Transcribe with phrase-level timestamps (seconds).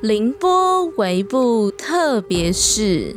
[0.00, 3.16] 凌波微步特别是，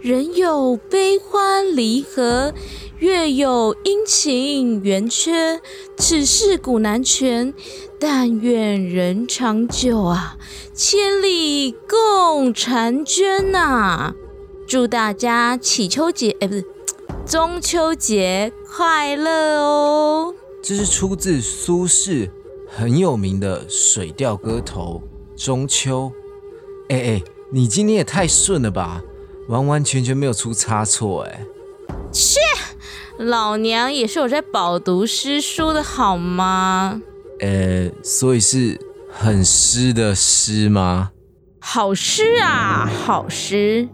[0.00, 2.54] 人有悲欢离合，
[2.98, 5.60] 月有阴晴圆缺，
[5.98, 7.52] 此事古难全。
[7.98, 10.36] 但愿人长久啊，
[10.74, 14.14] 千里共婵娟呐！
[14.66, 16.64] 祝大家祈秋节，哎，不是
[17.26, 20.34] 中秋节快乐哦！
[20.62, 22.30] 这是出自苏轼
[22.66, 25.02] 很有名的《水调歌头·
[25.36, 26.12] 中秋》。
[26.94, 29.02] 哎哎，你今天也太顺了吧，
[29.48, 31.46] 完完全全没有出差错哎！
[32.12, 32.38] 切，
[33.18, 37.00] 老娘也是有在饱读诗书的好吗？
[37.40, 38.78] 呃，所以是
[39.10, 41.10] 很诗的诗吗？
[41.58, 43.88] 好诗啊，好诗。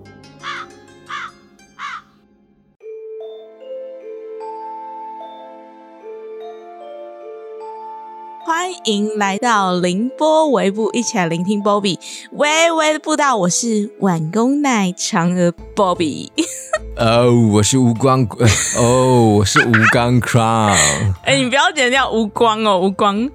[8.70, 11.98] 欢迎来到凌波微步，一起来聆听 Bobby
[12.30, 13.36] 微微的步道。
[13.36, 16.28] 我是晚宫奶嫦娥 Bobby。
[16.96, 18.24] 哦，我是吴光。
[18.78, 20.76] 哦，我是吴刚 Crown。
[21.24, 23.28] 哎，你不要剪掉吴光哦，吴光。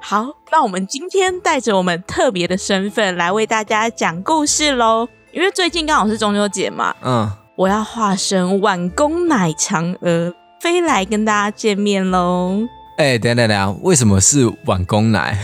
[0.00, 5.06] 好，那我们今天带着我们特别的身份来为大家讲故事喽。
[5.30, 12.66] 因为最近刚好是中秋节嘛，嗯，我要化身晚宫奶嫦娥飞来跟大家见面喽。
[13.02, 15.36] 哎，等等等，为什么是晚公奶？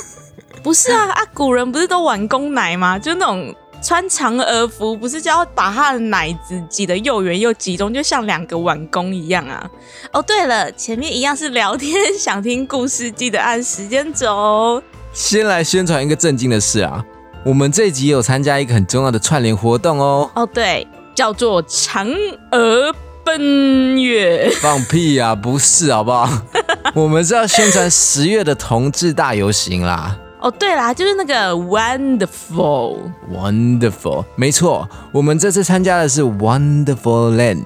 [0.62, 2.98] 不是啊啊，古人不是都晚公奶吗？
[2.98, 9.66] 就那种穿嫦娥服，不是就要把她的奶子挤得又圆又集中，就像两个晚公一样啊。
[10.12, 14.82] 哦，对了，前面一样是聊天，想听故事记得按时间走。
[15.14, 17.02] 先来宣传一个震惊的事啊，
[17.42, 20.30] 我们这集有参加一个很重要的串联活动哦。
[20.34, 22.14] 哦，对，叫做嫦
[22.50, 22.94] 娥。
[23.28, 25.34] 奔月放屁呀！
[25.34, 26.26] 不是好不好？
[26.96, 30.18] 我们是要宣传十月的同志大游行啦。
[30.40, 37.64] 哦，对啦，就是那个 Wonderful，Wonderful，没错，我们这次参加的是 Wonderful Land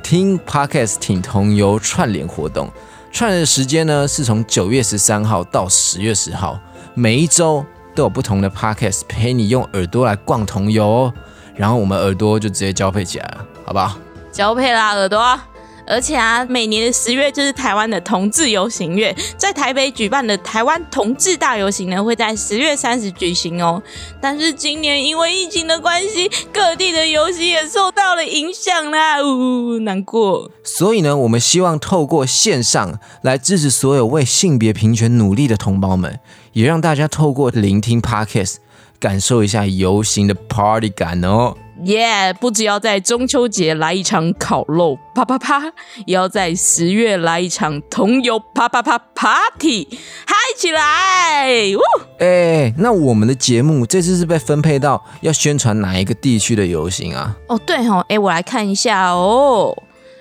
[0.00, 2.70] 听 Podcast 挺同游串联活动。
[3.10, 6.56] 串联的时间呢是从九月十三号到十月十号，
[6.94, 11.12] 每一周都有不同的 Podcast 陪你用耳朵来逛同游哦。
[11.56, 13.96] 然后我们耳朵就直接交配起来了，好不好？
[14.32, 15.40] 交配啦，耳朵！
[15.86, 23.82] 而且啊，每年的十月就是台湾的同志游行月，在台北举办的台湾同志大游行呢，会在十月三十举行哦。
[24.20, 30.48] 但是今年因为疫情的关系，各地的游行也受到了影响啦，呜，难过。
[30.62, 36.20] 所以呢，我们希望透过线上来支持所有为性别平权努力的同胞们，
[36.52, 38.56] 也让大家透过聆听 Podcast，
[39.00, 41.56] 感受一下游行的 Party 感哦。
[41.84, 42.32] 耶！
[42.40, 45.62] 不只要在中秋节来一场烤肉啪啪啪，
[46.06, 49.88] 也要在十月来一场同游啪啪啪 party，
[50.26, 51.48] 嗨起来！
[51.74, 51.80] 呜！
[52.18, 57.36] 哎，那我们的节目这次是被分配到要宣传哪一个地区的游行啊？
[57.48, 59.76] 哦，对哦，哎，我来看一下哦。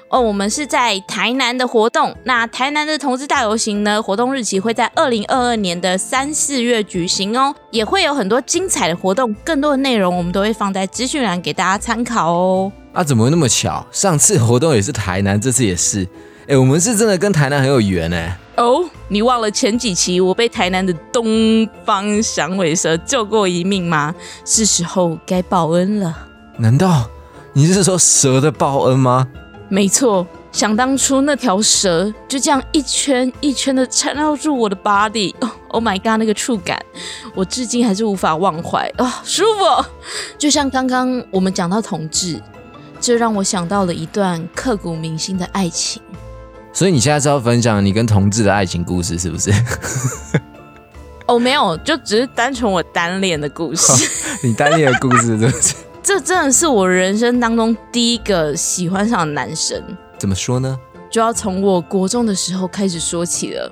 [0.10, 2.16] 哦，我们是在台南的活动。
[2.24, 4.02] 那台南的同志大游行呢？
[4.02, 12.72] 活动日期会在二零二二年的三四月举行哦，也会有很多精彩的活动，更多的内容我们都会放在资讯栏给大家参考哦。
[12.92, 13.86] 啊，怎么会那么巧？
[13.92, 16.08] 上次活动也是台南，这次也是。
[16.48, 18.36] 哎，我们是真的跟台南很有缘哎。
[18.58, 24.16] 哦，你忘了前几期我被台南的东方响尾蛇救过一命吗？
[24.44, 26.18] 是时候该报恩了。
[26.58, 27.08] 难道
[27.54, 29.28] 你是说蛇的报恩吗？
[29.72, 36.84] 没错，想当初那条蛇就这样一圈一圈的缠绕住我的 body，哦，Oh my god，那个触感，
[37.36, 39.86] 我至今还是无法忘怀啊，舒服。
[40.40, 42.42] 就像刚刚我们讲到同志，
[43.00, 46.02] 这让我想到了一段刻骨铭心的爱情。
[46.74, 49.52] 所以你现在是要分享你跟同志的爱情故事，是不是？
[51.28, 54.10] 哦，没有，就只是单纯我单恋的故事。
[54.42, 55.52] 你单恋的故事，是不对？
[56.10, 59.80] 这真的是我人生当中第一个喜欢上的男生。
[60.18, 60.76] 怎么说呢？
[61.08, 63.72] 就要从我国中的时候开始说起了。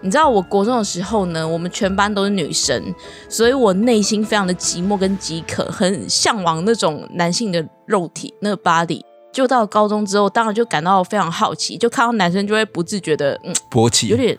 [0.00, 2.92] 你知道，我国中的时候呢，我们全班都是女生，
[3.28, 9.00] 所以我内心非常的寂寞跟饥渴，很向往那种男性的肉体，那个 body。
[9.38, 14.36] 就到高中之后，当然就感到非常好奇，就看到男生就会不自觉的嗯勃起，有点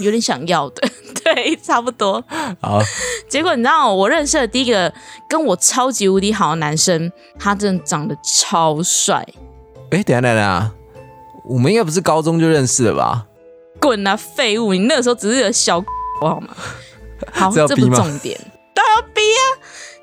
[0.00, 0.88] 有点想要的，
[1.22, 2.20] 对，差不多。
[2.60, 2.80] 好，
[3.30, 4.92] 结果你知道，我认识的第一个
[5.28, 9.24] 跟我超级无敌好的男生，他真的长得超帅。
[9.92, 10.68] 哎，等下等下，
[11.44, 13.26] 我们应该不是高中就认识了吧？
[13.78, 14.72] 滚啊，废物！
[14.72, 15.80] 你那个时候只是个小
[16.20, 16.48] 好吗？
[17.32, 18.36] 好，这不是重点，
[18.74, 19.42] 都要逼啊！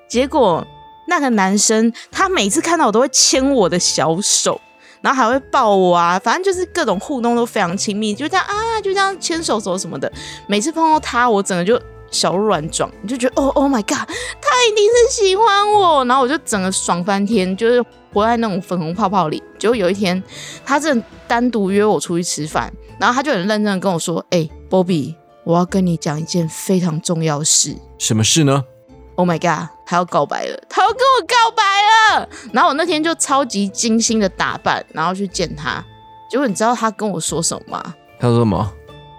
[0.07, 0.65] 结果。
[1.07, 4.59] 那个男生，他每次看到我都会牵我的小手，
[5.01, 10.11] 然后还会抱我啊，反正就是各种互动都非常亲密，就这样啊，就这样牵手手什么的。
[10.47, 11.81] 每次碰到他，我整个就
[12.11, 14.07] 小鹿乱撞，你就觉得哦，Oh my god，
[14.41, 17.83] 他一定是喜欢我，然后我就整个爽翻天，就是
[18.13, 19.41] 活在那种粉红泡泡里。
[19.57, 20.21] 结果有一天，
[20.65, 27.75] 他正单独约我出去吃饭，然后他就很认真的跟我说：“哎，Bobby，我要跟你讲一件非常重要事。
[27.97, 28.63] 什么事呢？
[29.17, 35.83] Oh my god，他要告白了，他要跟我告白了。”然后我那天就超级精心的打扮，然后去见他。
[36.29, 37.95] 结果你知道他跟我说什么吗？
[38.19, 38.71] 他说什么？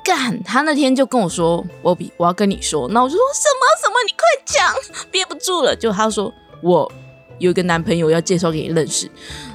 [0.04, 4.74] 干，他那天就跟我说：“我比，我要跟你说。”那我就说什么什么，你快讲，
[5.10, 5.74] 憋不住了。
[5.74, 6.90] 就他说我
[7.38, 9.10] 有一个男朋友要介绍给你认识，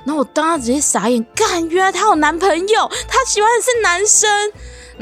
[0.05, 4.29] 然后我当时直接傻眼，干，原来他有男朋友，他喜欢的是男生。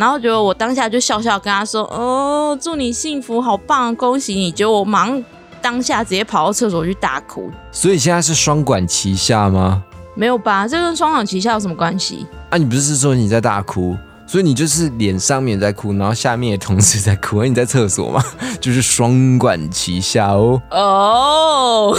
[0.01, 5.23] 然后结果我当下就笑笑跟他说：“哦，祝你幸福，好棒，恭喜你！”结果我马上
[5.61, 7.51] 当下直接跑到厕所去大哭。
[7.71, 9.83] 所以现在是双管齐下吗？
[10.15, 10.67] 没有吧？
[10.67, 12.25] 这跟双管齐下有什么关系？
[12.49, 13.95] 啊，你不是说你在大哭，
[14.25, 18.23] 所以你就是脸上面在哭，然后下面也同时在哭，而 你在厕所嘛，
[18.59, 20.59] 就是双管齐下哦。
[20.71, 21.95] 哦，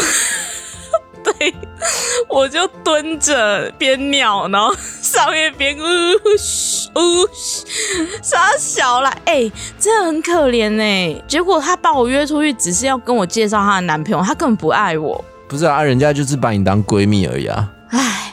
[1.25, 1.55] 对，
[2.29, 5.83] 我就蹲着边尿，然后上面边呜
[6.37, 7.65] 嘘呜嘘，
[8.23, 11.23] 傻小了，哎、真的很可怜哎。
[11.27, 15.25] 结果他把我约出去，只是要跟我介绍她的男朋友，他根本不爱我。
[15.49, 17.69] 不是啊，人家就是把你当闺蜜而已啊。
[17.91, 18.33] 唉，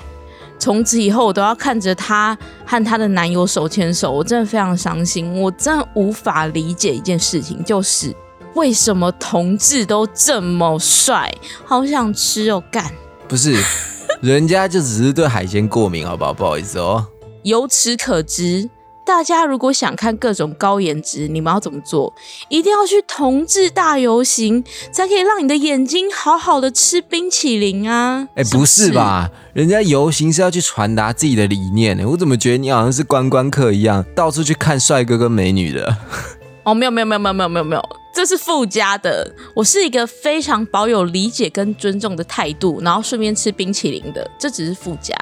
[0.57, 5.39] 从此以后我都要看着她和她的男友手牵手，我真的非常伤心。
[5.39, 8.15] 我真的无法理解一件事情，就是
[8.59, 11.33] 为什么同志都这么帅，
[11.63, 12.91] 好想吃哦，干！
[13.25, 13.56] 不是，
[14.21, 16.33] 人家就只是对海鲜过敏，好不好？
[16.33, 17.07] 不好意思哦。
[17.44, 18.69] 由此可知，
[19.06, 22.13] 大家如果想看各种高颜值，你们要怎么做？
[22.50, 28.27] 一定要去同志大游行，才可以让你的眼睛好好的吃冰淇淋啊！
[28.35, 28.91] 哎，是不是？
[28.91, 29.31] 吧？
[29.53, 35.95] 人家游行是要去传达自己的理念呢，我怎么觉得你好像是观光客一样，到处去看帅哥跟美女的？
[36.65, 37.89] 哦，没有没有没有没有没有没有没有，
[38.19, 39.25] 这是附加的。
[39.54, 45.16] 我是一个非常保有理解跟尊重的态度，然后顺便吃冰淇淋的，这只是附加。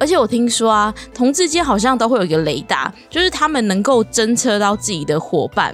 [0.00, 5.72] 而且我听说啊，同志间好像都会有一个雷达，就是他们能够侦测到自己的伙伴。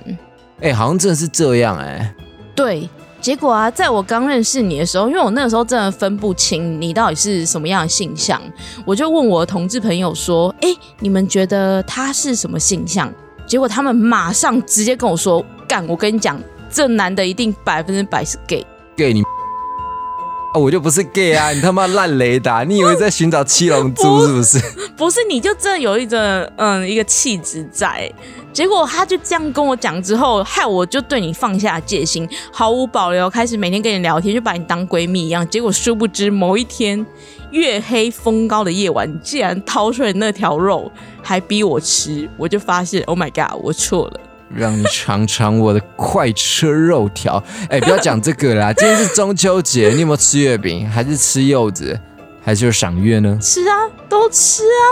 [0.60, 2.14] 哎，好像真的是这样哎。
[2.54, 2.86] 对，
[3.22, 8.38] 结果啊，在我刚认识你的时候，因为我那个时候真的分不清你到底是什么样的性向，
[8.84, 10.68] 我就问我的同志朋友说：“哎，
[10.98, 13.10] 你们觉得他是什么性向？”
[13.48, 16.38] 结果他们马上直接跟我说：“干，我跟你讲，
[16.76, 18.62] 这男的一定百分之百是 gay。
[18.98, 19.22] gay 你。
[20.52, 21.50] 啊，我就不是 gay 啊！
[21.52, 22.64] 你他妈烂雷达！
[22.64, 24.58] 你以为在寻找七龙珠是不是？”
[24.94, 26.18] 不是，你就真的有一种
[26.56, 28.12] 嗯一个气质在。
[28.52, 35.48] 结果他就这样跟我讲之后，害我就对你放下戒心，毫无保留开始每天跟你聊天，就把你当闺蜜一样。
[35.48, 37.06] 结果殊不知某一天
[37.52, 44.20] 月黑风高的夜晚，你竟然掏出来那条肉，还逼我吃，我就发现，Oh my god，我错了。
[44.54, 47.42] 让你尝尝我的快车肉条。
[47.70, 48.72] 哎，不要讲这个啦！
[48.76, 50.88] 今天是中秋节，你有没有吃月饼？
[50.88, 51.98] 还是吃柚子？
[52.42, 53.38] 还是有赏月呢？
[53.40, 53.74] 吃啊，
[54.08, 54.86] 都吃啊！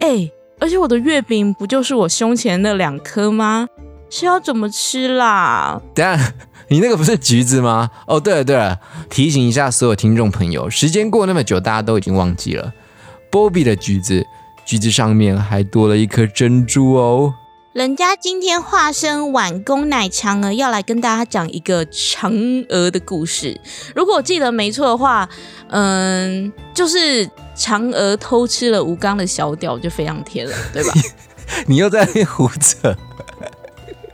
[0.00, 3.66] 哎、而且我的月饼不就是我胸前那两颗吗？
[4.10, 5.80] 是要怎么吃啦？
[5.94, 6.34] 等下，
[6.68, 7.90] 你那个不是橘子吗？
[8.06, 8.78] 哦，对了对了，
[9.08, 12.72] 提醒一下所有听众朋友，时间过那么久，大家都已经忘记了
[13.30, 14.24] ，Bobby 的橘子，
[14.66, 17.34] 橘子上面还多了一颗珍珠哦。
[17.74, 23.60] 人家今天化身碗公奶嫦娥，要来跟大家讲一个嫦娥的故事。
[23.96, 25.28] 如果我记得没错的话，
[25.70, 30.92] 嗯，就是嫦娥偷吃了吴刚的小屌，就飞上天了，对吧？
[31.66, 32.96] 你又在那边胡扯。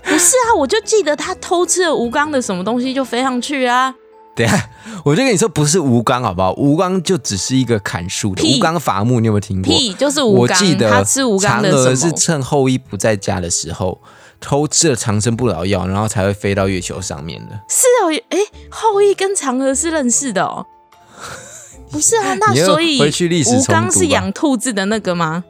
[0.05, 3.95] 不是啊，我就记得他偷吃了吴刚的什么东西，就飞上去啊。
[4.35, 4.71] 等一下，
[5.05, 6.53] 我就跟你说，不是吴刚，好不好？
[6.55, 9.75] 吴刚就只是一个砍树的屁吴刚伐木，你有没有听过？
[9.75, 12.13] 屁，就是吴刚，我记得他吃吴刚的嫦娥是？
[12.13, 14.01] 趁后羿不在家的时候
[14.41, 17.61] 偷吃了长生不老药，然后才会飞到月球上面的。
[17.69, 18.39] 是哦，哎，
[18.71, 20.67] 后羿跟嫦娥是认识的哦。
[21.91, 23.01] 不是啊，那所以
[23.47, 25.45] 吴刚是养兔子的那个吗？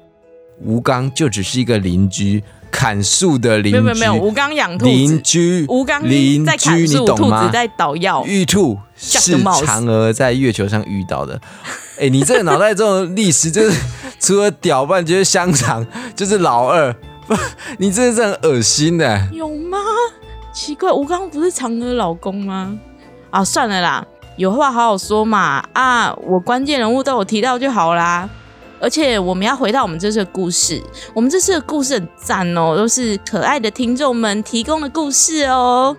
[0.64, 3.78] 吴刚就只是一个邻居，砍树的邻居。
[3.78, 7.52] 没有没有没有，吴刚养兔邻子，居，吴刚邻在砍居，你树，兔懂吗子？
[7.52, 8.24] 在捣药。
[8.26, 11.40] 玉兔是嫦娥在月球上遇到的。
[12.00, 13.78] 哎、你这个脑袋中的历史就是
[14.18, 15.86] 除了屌，不然就是香肠，
[16.16, 16.90] 就是老二。
[17.26, 17.36] 不，
[17.78, 19.28] 你真的是很恶心的。
[19.32, 19.76] 有吗？
[20.52, 22.78] 奇怪，吴刚不是嫦娥老公吗？
[23.30, 24.04] 啊，算了啦，
[24.36, 25.62] 有话好好说嘛。
[25.74, 28.28] 啊，我关键人物都有提到就好啦。
[28.80, 30.82] 而且我们要回到我们这次的故事，
[31.14, 35.96] 我们这次的故事很赞哦，都是可爱的听众们提供的故事哦。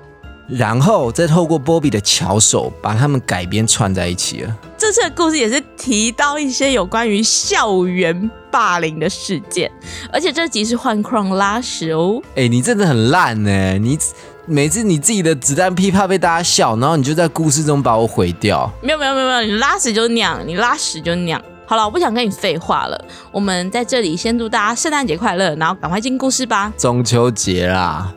[0.47, 4.57] 然后再透过波比的巧手，把他们改编串在一起了。
[4.77, 9.71] 这次的故事也是提到一些有关于校园霸凌的事件，
[10.11, 12.21] 而且这集是换框拉屎哦。
[12.35, 13.77] 哎、你真的很烂呢！
[13.77, 13.97] 你
[14.45, 18.69] 每次你自己的子弹噼啪被大家笑，然后你就在故事中把我毁掉。
[18.81, 21.41] 没有没有没有没有，你拉屎就那样，你拉屎就那样。
[21.71, 23.01] 好了，我不想跟你废话了，
[23.31, 26.69] 我们在这里先祝大家圣诞节快乐，然后赶快进故事吧。
[26.77, 28.13] 中秋节啦，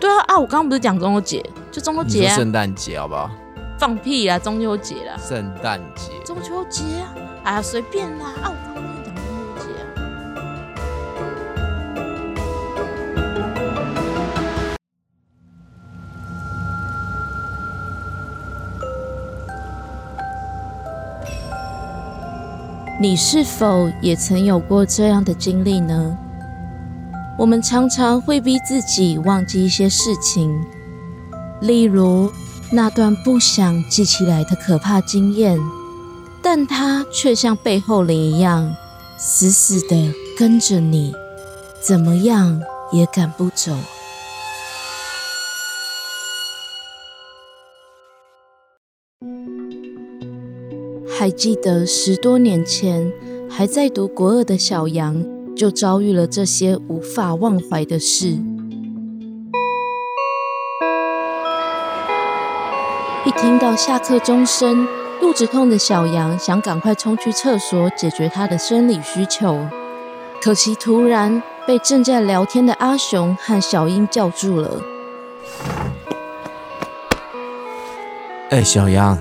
[0.00, 3.30] 对啊啊，我刚刚不是讲中秋节，就中秋节啊，圣诞节好不好？
[3.78, 7.12] 放屁啦，中秋节啦，圣诞节，中秋节啊，
[7.44, 8.48] 哎呀随便啦啊，
[23.04, 26.16] 你是否也曾有过这样的经历呢？
[27.38, 30.58] 我们常常会逼自己忘记一些事情，
[31.60, 32.32] 例如
[32.72, 35.60] 那段不想记起来的可怕经验，
[36.42, 38.74] 但它却像背后灵一样，
[39.18, 41.14] 死死的跟着你，
[41.82, 42.58] 怎么样
[42.90, 43.76] 也赶不走。
[51.24, 53.10] 还记得十多年前
[53.48, 55.24] 还在读国二的小杨，
[55.56, 58.36] 就遭遇了这些无法忘怀的事。
[63.24, 64.86] 一听到下课钟声，
[65.18, 69.66] 肚子痛的小杨想赶快冲去厕所解决他的生理需求，
[70.42, 74.78] 可惜突然被正在聊天的阿雄和小英叫住了。
[78.50, 79.18] 哎、小杨，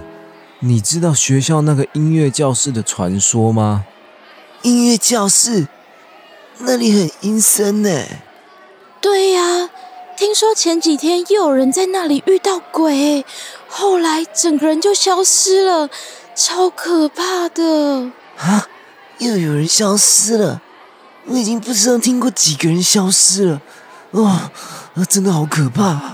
[0.65, 3.84] 你知道学校那个音乐教室的传说吗？
[4.62, 5.67] 音乐教室
[6.60, 8.05] 那里很阴森呢。
[9.01, 9.70] 对呀、
[10.15, 13.25] 听说前几天又有人在那里遇到鬼，
[13.67, 15.89] 后来整个人就消失了，
[16.34, 18.13] 超可怕的。
[18.38, 18.70] 啊，
[19.17, 20.62] 又有人消失了。
[21.25, 23.62] 我已经不知道听过几个人消失了。
[24.12, 24.51] 哇、啊，
[25.10, 26.12] 真的好可怕。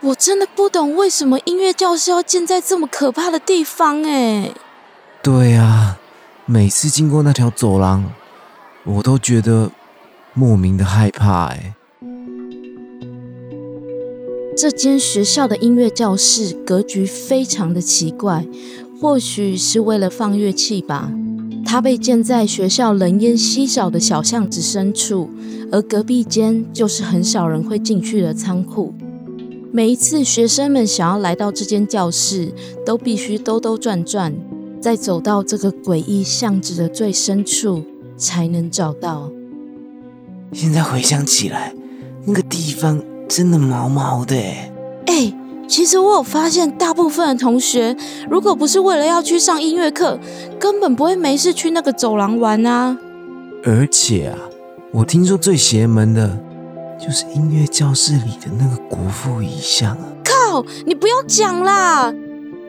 [0.00, 4.52] 我真的不懂为什么音乐教室要建在这么可怕的地方哎。
[5.22, 5.98] 对啊，
[6.46, 8.12] 每次经过那条走廊，
[8.84, 9.72] 我都觉得
[10.34, 11.74] 莫名的害怕、哎，
[14.56, 18.46] 这间学校的音乐教室格局非常的奇怪，
[19.00, 21.10] 或许是为了放乐器吧。
[21.66, 25.28] 它被建在学校人烟稀少的小巷子深处，
[25.72, 28.94] 而隔壁间就是很少人会进去的仓库。
[29.70, 32.52] 每一次学生们想要来到这间教室，
[32.86, 34.34] 都必须兜兜转转，
[34.80, 37.84] 再走到这个诡异巷子的最深处，
[38.16, 39.30] 才能找到。
[40.52, 41.74] 现在回想起来，
[42.24, 44.72] 那个地方真的毛毛的哎。
[45.04, 45.34] 哎、
[45.68, 47.94] 其实我有发现，大部分的同学，
[48.30, 50.18] 如果不是为了要去上音乐课，
[50.58, 52.96] 根本不会没事去那个走廊玩啊。
[53.64, 54.38] 而且啊，
[54.92, 56.38] 我听说最邪门的
[56.98, 60.04] 就是音乐教室里的那个国父遗像啊。
[60.24, 62.12] 靠，你不要讲啦！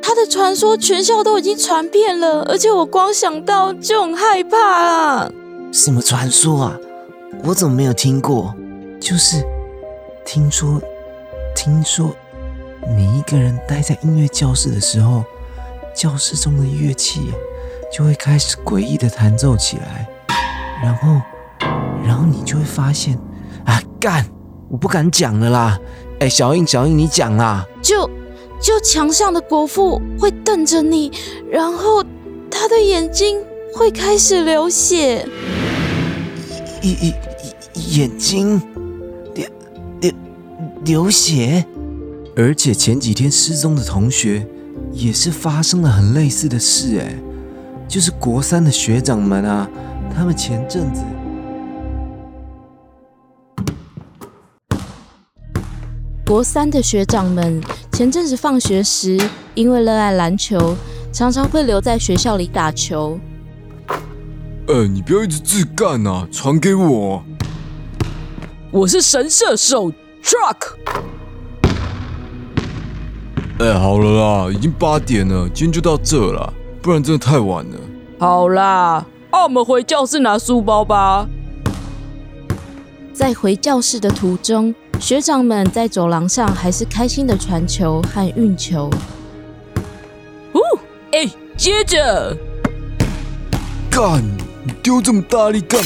[0.02, 5.32] 他的传说全校都已经传遍了，而且我光想到就很害怕啊。
[5.72, 6.78] 什么传说啊？
[7.44, 8.54] 我怎么没有听过？
[9.00, 9.44] 就是
[10.26, 10.82] 听说，
[11.56, 12.16] 听说
[12.96, 15.24] 你一个人待在音乐教室的时候，
[15.96, 17.32] 教室中的乐器
[17.92, 20.08] 就会开始诡异的弹奏起来，
[20.84, 21.22] 然后，
[22.04, 23.20] 然后你就会发现，
[23.70, 24.26] 啊，干，
[24.68, 25.80] 我不敢讲了啦。
[26.20, 27.64] 哎，小英，小英，你讲啦。
[27.84, 28.10] 就
[28.60, 31.12] 就墙上的国父会瞪着你，
[31.52, 32.04] 然后
[32.50, 33.38] 他的眼睛
[33.76, 35.24] 会开始流血。
[36.82, 37.14] 一一
[37.76, 38.60] 一眼睛
[39.36, 39.46] 流
[40.02, 40.12] 流
[40.84, 41.64] 流血。
[42.36, 44.48] 而且前几天失踪的同学
[44.94, 47.14] 也是发生了很类似的事，哎，
[47.88, 49.70] 就是国三的学长们啊，
[50.16, 51.02] 他们前阵子
[56.30, 57.60] 国三的学长们
[57.92, 59.20] 前阵子放学时，
[59.56, 60.78] 因为热爱篮球，
[61.12, 63.20] 常常会留在学校里打球。
[64.68, 67.24] 呃，你不要一直自干啊，传给我。
[68.70, 69.92] 我是神射手
[70.24, 70.76] Truck。
[73.58, 77.78] 哎，好了啦，已经八点了，今天就到这了，不然真的太晚了。
[78.20, 81.28] 好啦，那、我们回教室拿书包吧。
[83.20, 88.90] 在回教室的途中，学长们在走廊上还是开心的传球和运球。
[90.54, 90.62] 哦，
[91.12, 92.34] 哎，接着，
[93.92, 94.24] 干，
[94.64, 95.82] 你丢这么大力干？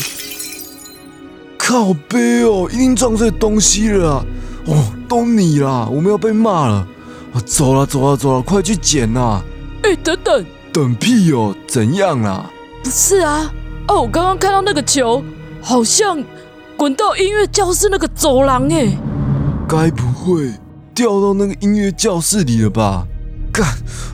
[1.58, 4.26] 靠背哦，一定撞碎东西了啊！
[4.68, 6.88] 哦，都你啦，我们要被骂了。
[7.34, 9.42] 啊，走了走了走了，快去捡呐！
[9.82, 12.48] 哎，等等，等屁哦，怎样啦？
[12.84, 13.52] 不是啊，
[13.88, 15.24] 哦，我刚刚看到那个球，
[15.64, 16.24] 好像
[16.76, 18.98] 滚到音乐教室那个走廊，哎，
[19.68, 20.52] 该不会
[20.94, 23.06] 掉到那个音乐教室里了吧？
[23.54, 23.66] 干，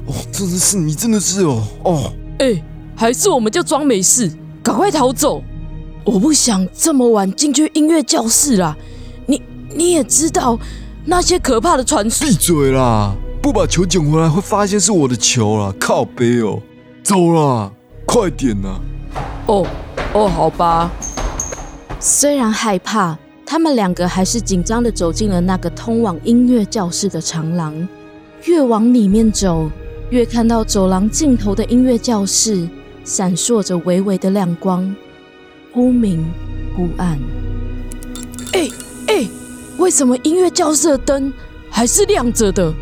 [0.05, 2.61] 哦，真的是你，真的是哦，哦，哎，
[2.95, 5.41] 还是我们就装没事，赶快逃走。
[6.03, 8.75] 我不想这么晚进去音乐教室啦。
[9.25, 9.41] 你
[9.73, 10.57] 你也知道
[11.05, 12.27] 那些可怕的传说。
[12.27, 13.13] 闭嘴啦！
[13.41, 15.73] 不把球捡回来，会发现是我的球啦！
[15.79, 16.61] 靠背哦，
[17.03, 17.71] 走啦，
[18.05, 18.79] 快点呐！
[19.45, 19.65] 哦
[20.13, 20.91] 哦，好吧。
[22.01, 27.88] 虽然害怕，他们两个还是紧张的走进了那个通往音乐教室的长廊。
[28.46, 29.70] 越往里面走，
[30.10, 32.70] 越看到走廊尽头的音乐教室
[33.03, 34.96] 闪烁着微微的亮光，
[35.74, 36.25] 忽明
[36.74, 37.20] 忽暗。
[38.53, 38.70] 哎
[39.08, 39.27] 哎，
[39.77, 41.34] 为什么音乐教室的灯
[41.70, 42.74] 还是亮着的？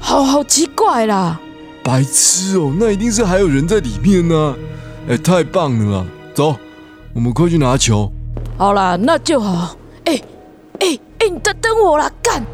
[0.00, 1.38] 好好奇怪啦！
[1.84, 4.56] 白痴哦，那一定是还有人在里面呢。
[5.06, 6.06] 哎，太棒了啦！
[6.32, 6.56] 走，
[7.12, 8.10] 我们快去拿球。
[8.58, 9.76] 好啦，那就好。
[10.04, 10.20] 哎
[10.80, 12.10] 哎哎，你等等我啦！
[12.20, 12.44] 干！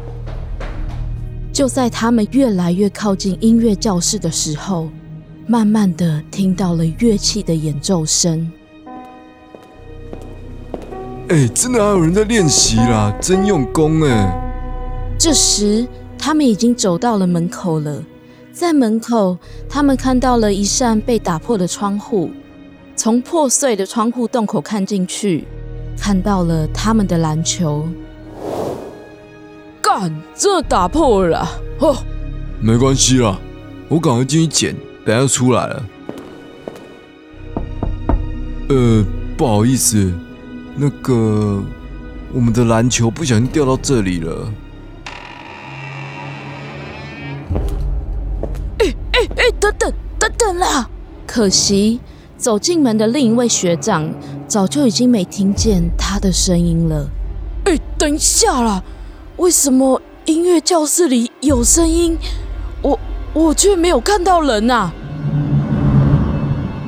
[1.51, 4.87] 就在他们越来越靠近音乐教室的时候，
[5.47, 8.51] 慢慢的听到了乐器的演奏声。
[11.29, 14.31] 哎，真的还有人在练习啦，真用功哎！
[15.17, 15.87] 这时，
[16.19, 18.03] 他们已经走到了门口了。
[18.53, 22.29] 在门口，他们看到了一扇被打破的窗户，
[22.95, 25.47] 从破碎的窗户洞口看进去。
[25.97, 27.87] 看到了他们的篮球，
[29.81, 31.47] 干，这打破了，
[31.79, 31.95] 哦，
[32.59, 33.39] 没关系啦，
[33.87, 35.85] 我赶快进去捡，等下出来了。
[38.69, 39.03] 呃，
[39.35, 40.11] 不好意思，
[40.75, 41.63] 那个，
[42.33, 44.51] 我们的篮球不小心掉到这里了。
[48.79, 50.87] 哎哎哎，等等等等啦，
[51.25, 51.99] 可惜。
[52.37, 54.11] 走进门的另一位学长
[54.47, 57.09] 早就已经没听见他的声音了。
[57.65, 58.83] 哎，等一下啦！
[59.37, 62.17] 为什么音乐教室里有声音，
[62.81, 62.99] 我
[63.33, 64.91] 我却没有看到人啊？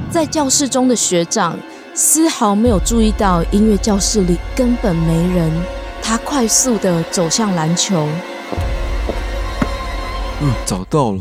[0.10, 1.58] 在教室中的学长
[1.93, 5.52] 丝毫没有注意到音乐教室里根本没人，
[6.02, 8.08] 他快速的走向篮球。
[10.41, 11.20] 嗯，找到了。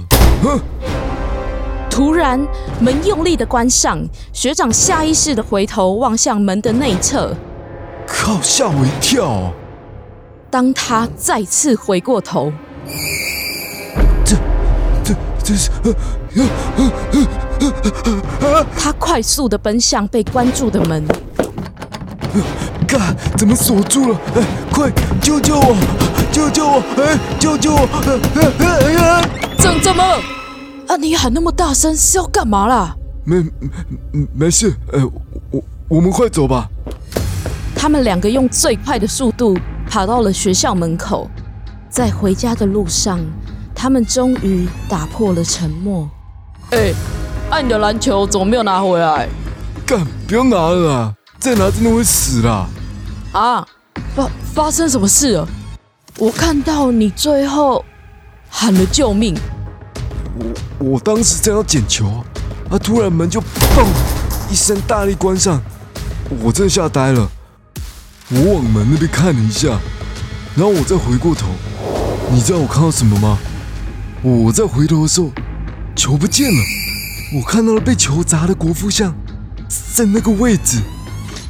[1.97, 2.39] 突然，
[2.79, 3.99] 门用力的关上，
[4.31, 7.35] 学长下意识的回头望向门的内侧，
[8.07, 8.39] 靠！
[8.43, 9.51] 吓我一跳。
[10.51, 12.53] 当他再次回过头，
[14.27, 14.37] 这、
[15.03, 15.71] 这、这是……
[18.77, 21.03] 他快速的奔向被关住的门。
[22.87, 23.17] 干！
[23.39, 24.21] 怎么锁住了？
[24.35, 24.91] 哎，快
[25.23, 25.75] 救救我！
[26.31, 26.83] 救救我！
[26.99, 27.89] 哎，救救我！
[29.57, 30.05] 怎怎么？
[30.89, 30.97] 啊！
[30.97, 32.95] 你喊那么大声是要干嘛啦？
[33.25, 35.05] 没没没事，呃，
[35.51, 36.69] 我我们快走吧。
[37.75, 39.57] 他们两个用最快的速度
[39.89, 41.29] 跑到了学校门口，
[41.91, 43.21] 在回家的路上，
[43.75, 46.09] 他们终于打破了沉默。
[46.71, 46.93] 哎，
[47.51, 49.29] 爱你的篮球怎么没有拿回来？
[49.85, 51.15] 干，不要拿了啦！
[51.39, 52.69] 再拿真的会死啦！
[53.33, 53.67] 啊，
[54.15, 55.49] 发发生什么事了？
[56.19, 57.85] 我看到你最后
[58.49, 59.37] 喊了救命。
[60.39, 62.25] 我我当时正要捡球，
[62.71, 63.87] 啊，突然门就嘣
[64.51, 65.61] 一声大力关上，
[66.43, 67.31] 我真吓呆了。
[68.29, 69.79] 我往门那边看了一下，
[70.55, 71.47] 然后我再回过头，
[72.31, 73.39] 你知道我看到什么吗？
[74.23, 75.31] 我在回头的时候，
[75.95, 76.61] 球不见了，
[77.35, 79.15] 我看到了被球砸的国父像，
[79.95, 80.81] 在那个位置，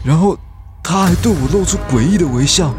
[0.05, 0.38] 然后
[0.83, 2.75] 他还对我露出诡异的微笑，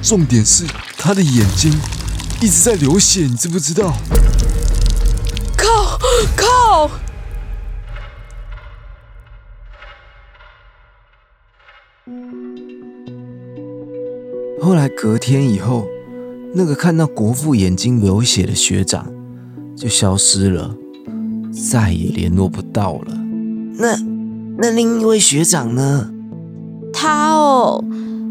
[0.00, 0.64] 重点是
[0.96, 1.76] 他的眼睛
[2.42, 3.92] 一直在流血，你知不知道？
[5.58, 5.98] 靠
[6.34, 6.90] 靠！
[14.62, 15.86] 后来隔天以后，
[16.54, 19.12] 那个看到国父眼睛流血的学长
[19.76, 20.74] 就消失了，
[21.52, 23.12] 再也联络不到了。
[23.76, 23.98] 那
[24.56, 26.10] 那另一位学长呢？
[26.90, 27.84] 他哦，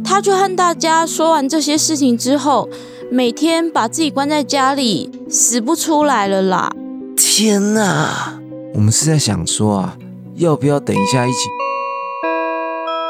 [0.04, 2.68] 他就和大家说完这些事情之后，
[3.12, 6.72] 每天把自己关在家里，死不出来了啦。
[7.18, 8.40] 天哪！
[8.76, 9.98] 我们是在想说啊，
[10.36, 11.50] 要不要等一下一起？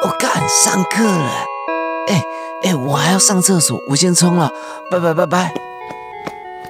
[0.05, 1.29] 我赶上课了。
[2.07, 2.23] 哎
[2.63, 4.49] 哎，我还要上厕所，我先冲了，
[4.89, 5.53] 拜拜拜拜。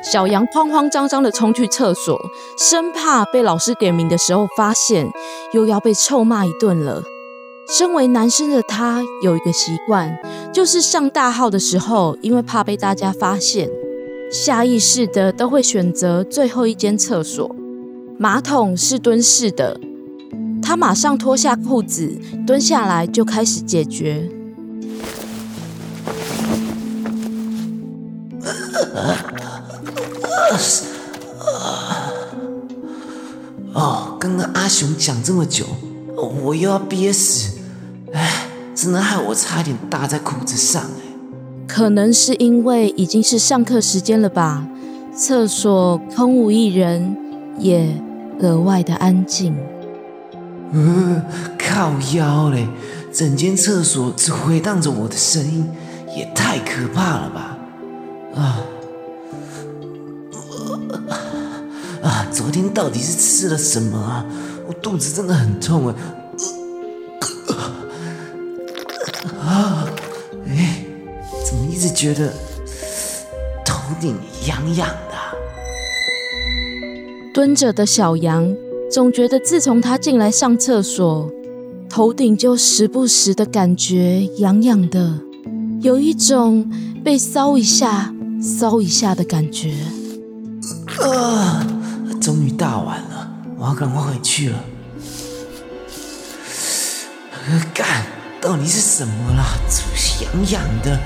[0.02, 2.20] 小杨慌慌张张的冲去厕所，
[2.58, 5.08] 生怕被老师点名的时候发现，
[5.54, 7.04] 又要被臭骂一顿了。
[7.72, 10.18] 身为男生的他有一个习惯，
[10.52, 13.70] 就是上大号的时候，因为怕被大家发现，
[14.32, 17.56] 下意识的都会选择最后一间厕所，
[18.18, 19.80] 马桶是蹲式的，
[20.64, 22.12] 他马上脱下裤子，
[22.48, 24.28] 蹲下来就开始解决。
[33.74, 35.68] 哦，刚刚阿雄讲这么久，
[36.16, 37.59] 我又要憋死。
[38.14, 41.10] 哎，真的害我差点搭在裤子上哎。
[41.68, 44.68] 可能是因为已经是上课时间了吧，
[45.16, 47.16] 厕所空无一人，
[47.58, 47.96] 也
[48.40, 49.56] 格外的安静。
[50.72, 51.24] 嗯，
[51.58, 52.68] 靠腰嘞，
[53.12, 55.70] 整间厕所只回荡着我的声音，
[56.16, 57.58] 也太可怕了吧！
[58.36, 58.62] 啊
[62.02, 62.26] 啊！
[62.32, 64.26] 昨天到底是吃了什么啊？
[64.68, 65.96] 我肚子真的很痛啊！
[69.40, 69.88] 啊，
[70.48, 70.86] 哎。
[71.46, 72.32] 怎么一直觉得
[73.66, 75.16] 头顶痒痒的？
[77.34, 78.56] 蹲着的小羊
[78.92, 81.32] 总觉得，自从他进来上厕所，
[81.90, 85.20] 头顶就时不时的感觉痒痒的，
[85.82, 86.70] 有一种
[87.04, 89.74] 被搔一下、搔一下的感觉。
[91.02, 91.66] 啊！
[92.22, 94.64] 终于大完了，我要赶快回去了。
[97.74, 98.06] 干，
[98.42, 99.46] 到底是什么啦？
[100.22, 100.98] 痒痒的。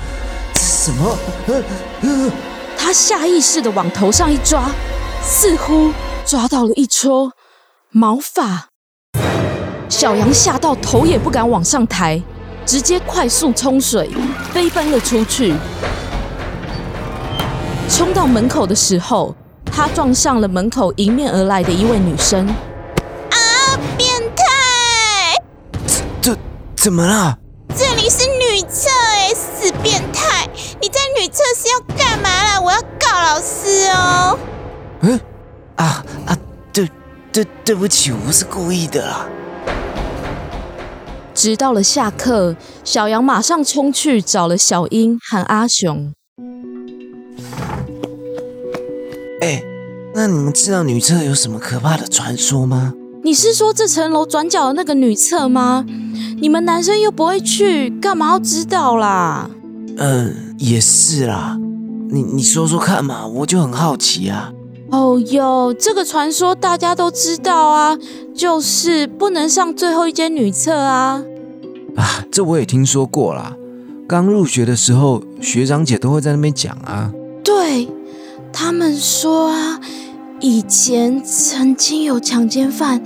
[0.52, 1.18] 这是什么？
[2.78, 4.70] 他下意识的往头上一抓，
[5.20, 5.92] 似乎
[6.24, 7.32] 抓到了一撮
[7.90, 8.68] 毛发。
[9.88, 12.22] 小羊吓到头也不敢往上抬，
[12.64, 14.08] 直接快速冲水，
[14.52, 15.54] 飞奔了出去。
[17.88, 22.46] 冲到门口的时候，他撞上了门口迎面而来的一位女生。
[26.84, 27.38] 怎么了？
[27.74, 30.46] 这里是女厕哎，死变态！
[30.82, 32.60] 你在女厕是要干嘛啦？
[32.60, 34.38] 我要告老师哦！
[35.00, 35.18] 嗯，
[35.76, 36.36] 啊啊，
[36.74, 36.86] 对
[37.32, 39.26] 对对不起，我不是故意的啦。
[41.32, 46.12] 直到了下课，小杨马上冲去找了小英和阿雄。
[49.40, 49.62] 哎，
[50.14, 52.92] 那你们知道女厕有什么可怕的传说吗？
[53.24, 55.86] 你是说这层楼转角的那个女厕吗？
[56.38, 59.48] 你们男生又不会去，干嘛要知道啦？
[59.96, 61.58] 嗯，也是啦。
[62.10, 64.52] 你你说说看嘛，我就很好奇啊。
[64.90, 67.98] 哦哟，这个传说大家都知道啊，
[68.34, 71.24] 就是不能上最后一间女厕啊。
[71.96, 73.56] 啊，这我也听说过啦。
[74.06, 77.10] 刚入学的时候，学长姐都会在那边讲啊。
[77.42, 77.88] 对，
[78.52, 79.80] 他们说啊。
[80.46, 83.02] 以前曾经有强奸犯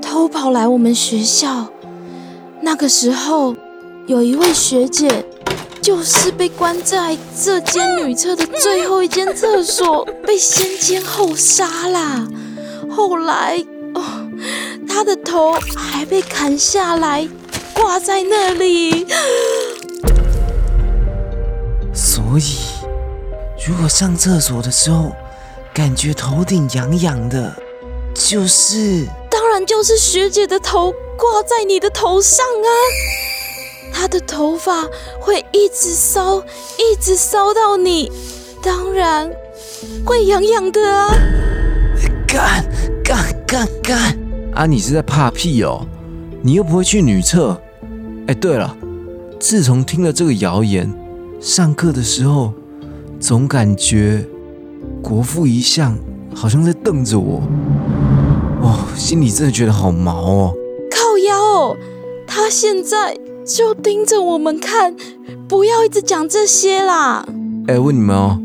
[0.00, 1.68] 偷跑来我们学校，
[2.62, 3.54] 那个时候
[4.06, 5.22] 有一位学姐
[5.82, 12.26] 就是被关在这间女厕的最后一间厕所，被先奸后杀啦。
[12.90, 13.62] 后来
[13.94, 14.02] 哦，
[14.88, 17.28] 她的头还被砍下来
[17.74, 19.06] 挂在那里。
[21.92, 22.56] 所以，
[23.68, 25.12] 如果上厕所的时候。
[25.78, 27.54] 感觉头顶痒痒的，
[28.12, 32.68] 就是当然就是学姐的头挂在你的头上啊！
[33.92, 34.82] 她的头发
[35.20, 36.42] 会一直烧，
[36.78, 38.10] 一直烧到你，
[38.60, 39.30] 当然
[40.04, 41.14] 会痒痒的啊！
[42.26, 42.64] 干
[43.04, 44.18] 干干干！
[44.54, 45.86] 啊，你是在怕屁哦？
[46.42, 47.56] 你又不会去女厕。
[48.26, 48.76] 哎，对了，
[49.38, 50.92] 自从听了这个谣言，
[51.40, 52.52] 上课的时候
[53.20, 54.26] 总感觉。
[55.02, 55.96] 国父一向
[56.34, 57.42] 好像在瞪着我，
[58.60, 60.54] 哦，心里真的觉得好毛哦。
[60.90, 61.76] 靠腰哦，
[62.26, 64.94] 他现在就盯着我们看，
[65.48, 67.26] 不要一直讲这些啦。
[67.66, 68.38] 哎，问你们哦，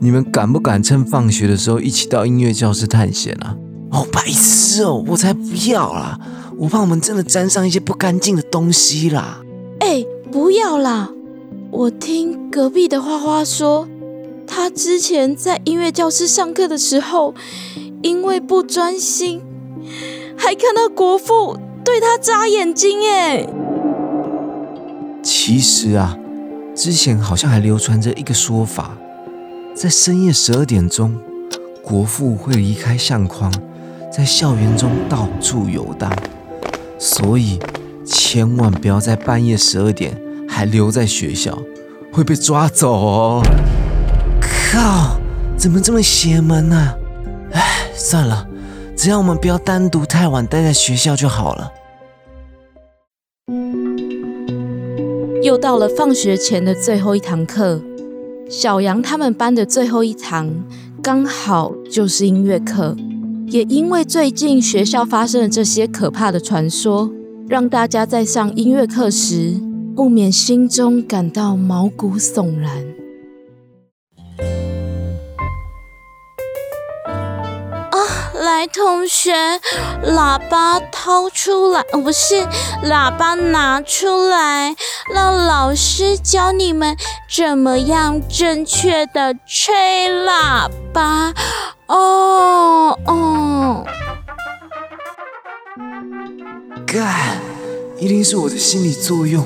[0.00, 3.56] 你们敢不敢趁放学的时候一起到音乐教室探险啊？
[3.90, 6.18] 哦，白痴哦，我才不要啦！
[6.58, 9.40] 我怕我们真的沾上一些不干净的东西啦。
[9.80, 11.10] 哎，不要啦！
[11.70, 13.88] 我听隔壁的花花说。
[14.46, 17.34] 他之前在音乐教室上课的时候，
[18.02, 19.42] 因为不专心，
[20.36, 23.00] 还看到国父对他眨眼睛。
[23.08, 23.46] 哎，
[25.22, 26.16] 其实啊，
[26.74, 28.96] 之前好像还流传着一个说法，
[29.74, 31.16] 在深夜十二点钟，
[31.82, 33.52] 国父会离开相框，
[34.10, 36.10] 在校园中到处游荡，
[36.98, 37.58] 所以
[38.04, 40.16] 千万不要在半夜十二点
[40.48, 41.58] 还留在学校，
[42.12, 43.42] 会被抓走哦。
[44.72, 45.18] 靠！
[45.56, 46.94] 怎么这么邪门呢？
[47.52, 48.46] 唉，算了，
[48.94, 51.72] 只要我们不要单独太晚待在学校就好了。
[55.42, 57.80] 又到了放学前的最后一堂课，
[58.50, 60.52] 小杨他们班的最后一堂
[61.02, 62.94] 刚好就是音乐课。
[63.46, 67.10] 也因为最近学校发生了这些可怕的传说，
[67.48, 69.54] 让大家在上音乐课时
[69.94, 72.84] 不免心中感到毛骨悚然。
[78.66, 79.32] 同学，
[80.04, 82.34] 喇叭掏出来，哦，不是，
[82.84, 84.74] 喇叭拿出来，
[85.12, 86.96] 让老师教你们
[87.28, 89.74] 怎么样正确的吹
[90.26, 91.32] 喇叭。
[91.86, 93.86] 哦哦，
[96.86, 97.40] 干，
[97.98, 99.44] 一定是我的心理作用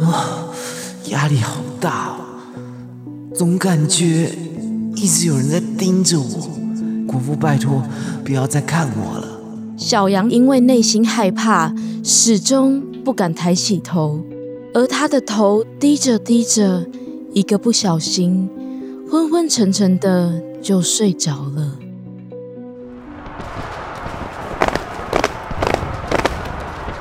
[0.00, 0.48] 啊，
[1.06, 2.20] 压力好大哦，
[3.34, 4.30] 总感觉
[4.94, 6.65] 一直有人在盯着我。
[7.06, 7.82] 国父，拜托，
[8.24, 9.28] 不要再看我了。
[9.76, 14.20] 小羊因为内心害怕，始终不敢抬起头，
[14.74, 16.86] 而他的头低着低着，
[17.32, 18.48] 一个不小心，
[19.10, 21.72] 昏昏沉沉的就睡着了。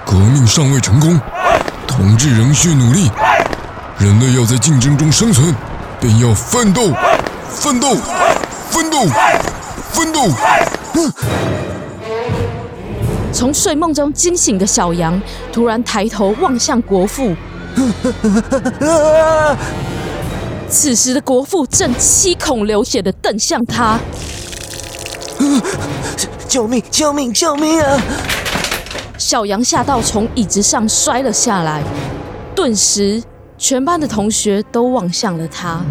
[0.06, 1.20] 革命尚未成功，
[1.88, 3.10] 同志仍需努力。
[3.98, 5.56] 人类要在竞争中生存，
[6.00, 6.92] 便要奋斗，
[7.50, 7.96] 奋斗，
[8.70, 8.98] 奋斗，
[9.96, 10.20] 奋斗！
[13.32, 15.20] 从睡梦中惊醒的小羊
[15.54, 17.34] 突然抬头望向国父，
[20.70, 23.98] 此时的国父正七孔流血的瞪向他。
[26.48, 26.84] 救命！
[26.92, 27.34] 救命！
[27.34, 27.98] 救命啊！
[29.18, 31.82] 小羊吓到从椅子上摔了下来，
[32.54, 33.24] 顿时
[33.58, 35.82] 全班的同学都望向了他。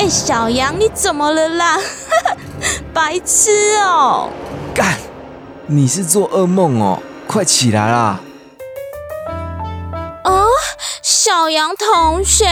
[0.00, 1.78] 哎，小杨，你怎么了啦？
[2.94, 4.30] 白痴哦！
[4.74, 4.96] 干，
[5.66, 8.18] 你是做噩梦哦，快起来啦！
[10.24, 10.46] 哦，
[11.02, 12.46] 小杨同学，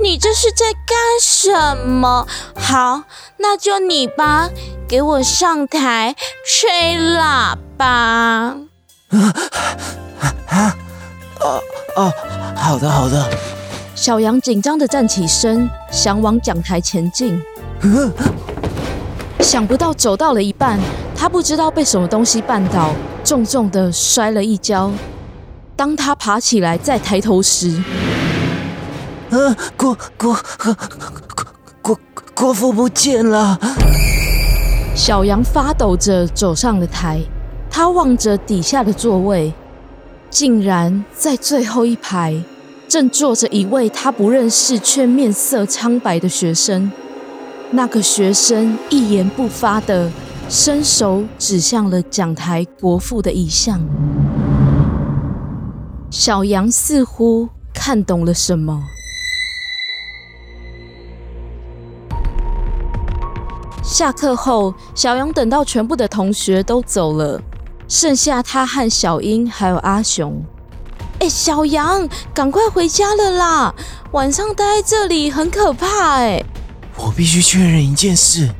[0.00, 2.26] 你这是在干什么？
[2.58, 3.02] 好，
[3.36, 4.48] 那就你吧，
[4.88, 8.56] 给我上台吹喇叭。
[11.40, 11.60] 哦
[11.94, 12.10] 哦，
[12.56, 13.28] 好的好的。
[13.96, 17.40] 小羊紧张的站起身，想往讲台前进。
[19.40, 20.78] 想不到走到了一半，
[21.16, 22.92] 他不知道被什么东西绊倒，
[23.24, 24.92] 重重的摔了一跤。
[25.74, 27.82] 当他爬起来再抬头时，
[29.30, 30.76] 呃，国国国
[31.80, 31.98] 国
[32.34, 33.58] 国父不见了。
[34.94, 37.18] 小羊发抖着走上了台，
[37.70, 39.54] 他望着底下的座位，
[40.28, 42.42] 竟然在最后一排
[42.88, 46.90] 正坐着一位他不认识却面色苍白的学生。
[47.70, 50.10] 那个学生一言不发的
[50.48, 53.80] 伸手指向了讲台国父的遗像。
[56.10, 58.84] 小羊似乎看懂了什么。
[63.82, 67.40] 下课后，小羊等到全部的同学都走了，
[67.88, 70.42] 剩下他和小英还有阿雄。
[71.20, 73.74] 哎，小羊，赶快回家了啦！
[74.12, 76.42] 晚上待在这里很可怕哎。
[76.96, 78.50] 我必须确认一件事。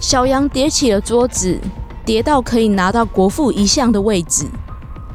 [0.00, 1.60] 小羊叠起了桌子，
[2.04, 4.46] 叠到可以拿到国父遗像的位置，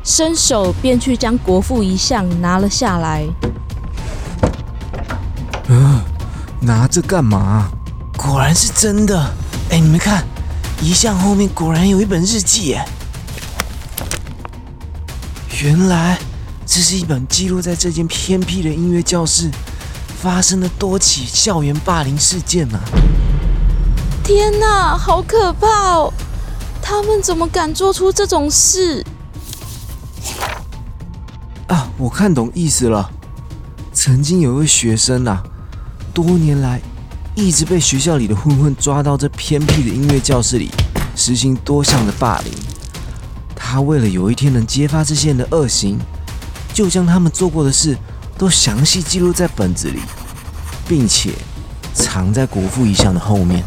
[0.03, 3.25] 伸手便去将国父遗像拿了下来。
[5.67, 6.01] 呃，
[6.61, 7.69] 拿着干嘛？
[8.17, 9.19] 果然是真的。
[9.71, 10.23] 哎，你们看，
[10.81, 12.73] 遗像后面果然有一本日记。
[12.73, 12.85] 哎，
[15.63, 16.19] 原来
[16.65, 19.49] 这是一本记录在这间偏僻的音乐教室
[20.21, 22.81] 发生的多起校园霸凌事件啊！
[24.25, 26.13] 天哪，好可怕哦！
[26.81, 29.05] 他们怎么敢做出这种事？
[31.67, 33.09] 啊，我看懂意思了。
[33.93, 35.41] 曾经有一位学生啊，
[36.13, 36.81] 多年来
[37.35, 40.69] 一直被学校里的混混抓到这偏僻的音乐教室里
[41.15, 42.51] 实行多项的霸凌。
[43.73, 45.97] 他为了有一天能揭发这些人的恶行，
[46.75, 47.97] 就将他们做过的事
[48.37, 49.99] 都详细记录在本子里，
[50.87, 51.31] 并且
[51.91, 53.63] 藏在国父遗像的后面。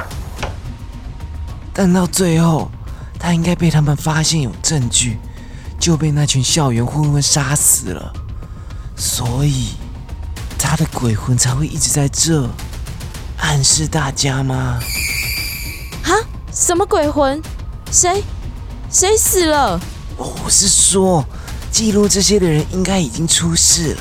[1.75, 2.71] 但到最后，
[3.19, 5.19] 他应该被他们发现有证据，
[5.77, 8.13] 就被那群校园混混杀死了。
[8.97, 9.71] 所以，
[10.57, 12.49] 他的鬼魂才会一直在这，
[13.39, 14.79] 暗示大家吗？
[16.05, 16.15] 啊？
[16.53, 17.43] 什么鬼魂？
[17.91, 18.23] 谁？
[18.89, 19.81] 谁死了？
[20.17, 21.25] 我是说，
[21.71, 24.01] 记录这些的人应该已经出事了。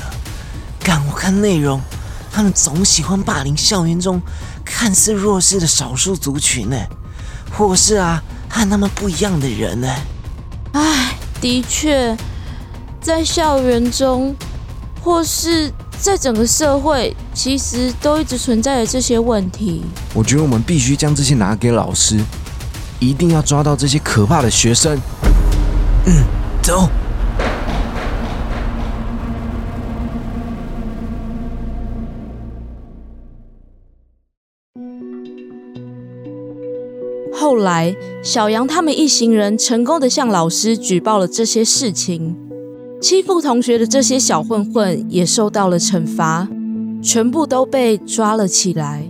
[0.80, 1.80] 干，我看内容，
[2.32, 4.20] 他们总喜欢霸凌校园中
[4.64, 6.76] 看似弱势的少数族群呢。
[7.52, 9.88] 或是啊，和他们不一样的人呢？
[10.72, 12.16] 唉，的确，
[13.00, 14.34] 在校园中，
[15.02, 19.84] 或是在整个社会，其实都一直存在着这些问题。
[20.12, 22.20] 我觉得我们必须将这些拿给老师，
[22.98, 24.98] 一定要抓到这些可怕的学生。
[26.06, 26.24] 嗯，
[26.62, 26.88] 走。
[37.32, 42.36] 后来，小杨他们一行人成功的向老师举报了这些事情，
[43.00, 46.48] 欺负同学的这些小混混也受到了惩罚，
[47.02, 49.08] 全部都被抓了起来。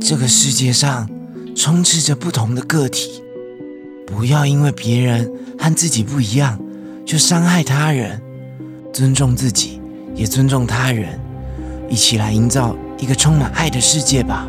[0.00, 1.08] 这个世界上
[1.54, 3.22] 充斥着不同的个体，
[4.16, 6.58] 不要因为别人和自己不一样
[7.06, 8.20] 就伤害他人，
[8.92, 9.80] 尊重自己，
[10.14, 11.18] 也尊重他人，
[11.88, 14.48] 一起来营造一个充满爱的世界吧。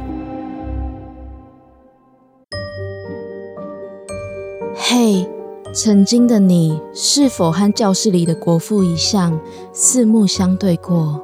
[4.76, 5.28] 嘿，
[5.74, 9.40] 曾经的你是否和教室里的国父一向
[9.72, 11.24] 四目相对过？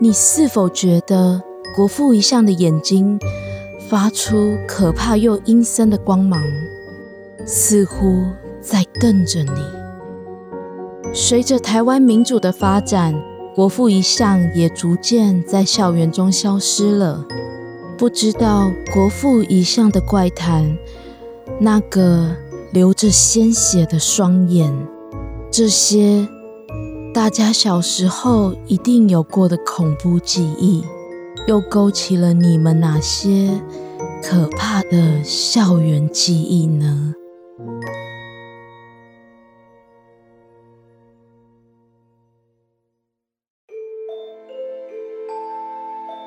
[0.00, 1.42] 你是否觉得
[1.74, 3.18] 国父一向的眼睛
[3.88, 6.42] 发出可怕又阴森的光芒，
[7.48, 8.26] 似乎
[8.60, 11.14] 在瞪着你？
[11.14, 13.14] 随着台湾民主的发展，
[13.54, 17.24] 国父遗像也逐渐在校园中消失了。
[17.96, 20.76] 不知道国父遗像的怪谈，
[21.58, 22.36] 那个。
[22.70, 24.70] 流着鲜血的双眼，
[25.50, 26.28] 这些
[27.14, 30.84] 大家小时候一定有过的恐怖记忆，
[31.46, 33.58] 又勾起了你们哪些
[34.22, 37.14] 可怕的校园记忆呢？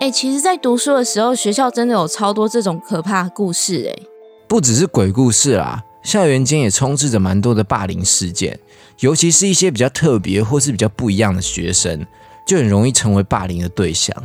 [0.02, 4.04] 哎，其实，在读书的时候，学校真的有超多这种可怕故事，哎，
[4.48, 5.84] 不只是鬼故事啦。
[6.02, 8.60] 校园间也充斥着蛮多的霸凌事件，
[9.02, 12.04] 尤其是一些比较特别或是比较不一样的学生，
[12.48, 14.16] 就很容易成为霸凌的对象。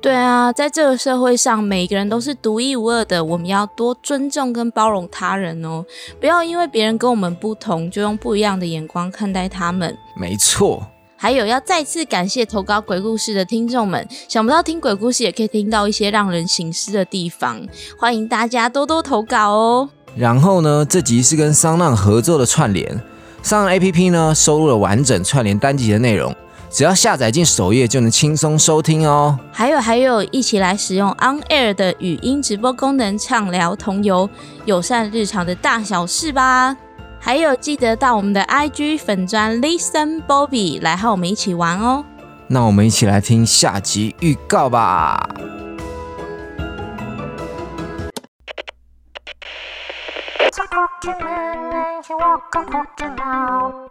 [0.00, 5.84] 对啊，在这个社会上，每个人都是独一无二的，我们要多尊重跟包容他人哦，
[6.18, 9.94] 不要因为别人跟我们不同，就用不一样的眼光看待他们。
[10.16, 10.82] 没错。
[11.22, 17.64] 还有要再次感谢投稿鬼故事的听众们，想不到听鬼故事也可以听到一些让人醒思的地方，
[17.96, 19.88] 欢迎大家多多投稿哦。
[20.16, 23.00] 然后呢，这集是跟桑浪合作的串联，
[23.40, 26.34] 桑浪 A P P 呢收录了完整串联单集的内容，
[26.68, 29.38] 只要下载进首页就能轻松收听哦。
[29.52, 34.28] 还有还有，一起来使用 On Air 的语音直播功能，畅聊同游，
[34.64, 36.76] 友善日常的大小事吧。
[37.24, 42.04] 还有记得到我们的 I G 粉专 Listen Bobby 来和我们一起玩哦。
[42.48, 45.28] 那我们一起来听下集预告吧。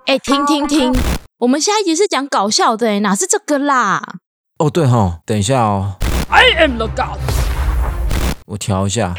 [0.06, 0.94] 哎，停停停！
[1.38, 4.04] 我们下一集是讲搞笑的，哪是这个啦？
[4.60, 5.96] 哦，对哈，等一下哦。
[6.30, 7.17] I am the god。
[8.48, 9.15] 我调一下。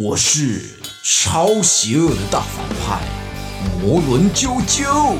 [0.00, 0.60] 我是
[1.04, 3.00] 超邪恶的大反派
[3.80, 5.14] 魔轮啾啾，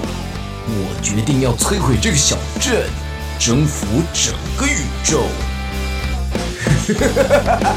[0.67, 2.85] 我决定要摧毁这个小镇，
[3.39, 5.29] 征服整个宇宙。
[6.87, 7.77] 哈哈哈哈哈！